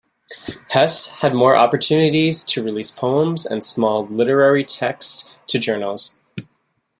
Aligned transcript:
Hesse 0.71 1.09
had 1.21 1.35
more 1.35 1.55
opportunities 1.55 2.43
to 2.45 2.63
release 2.63 2.89
poems 2.89 3.45
and 3.45 3.63
small 3.63 4.07
literary 4.07 4.63
texts 4.65 5.35
to 5.45 5.59
journals. 5.59 6.15